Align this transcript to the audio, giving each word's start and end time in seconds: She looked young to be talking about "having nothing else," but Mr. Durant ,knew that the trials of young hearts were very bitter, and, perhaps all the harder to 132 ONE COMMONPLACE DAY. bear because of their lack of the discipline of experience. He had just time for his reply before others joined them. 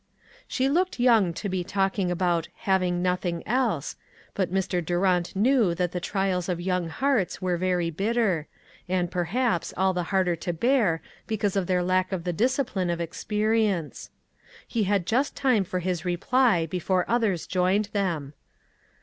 She 0.47 0.67
looked 0.67 0.99
young 0.99 1.31
to 1.35 1.47
be 1.47 1.63
talking 1.63 2.09
about 2.09 2.47
"having 2.65 3.03
nothing 3.03 3.45
else," 3.47 3.97
but 4.33 4.51
Mr. 4.51 4.83
Durant 4.83 5.35
,knew 5.35 5.75
that 5.75 5.91
the 5.91 5.99
trials 5.99 6.49
of 6.49 6.59
young 6.59 6.89
hearts 6.89 7.39
were 7.39 7.55
very 7.55 7.91
bitter, 7.91 8.47
and, 8.89 9.11
perhaps 9.11 9.75
all 9.77 9.93
the 9.93 10.05
harder 10.09 10.35
to 10.37 10.49
132 10.49 10.67
ONE 10.67 10.87
COMMONPLACE 10.87 11.01
DAY. 11.03 11.03
bear 11.03 11.17
because 11.27 11.55
of 11.61 11.67
their 11.67 11.83
lack 11.83 12.11
of 12.11 12.23
the 12.23 12.33
discipline 12.33 12.89
of 12.89 12.99
experience. 12.99 14.09
He 14.67 14.85
had 14.85 15.05
just 15.05 15.35
time 15.35 15.63
for 15.63 15.77
his 15.77 16.03
reply 16.03 16.65
before 16.65 17.05
others 17.07 17.45
joined 17.45 17.89
them. 17.93 18.33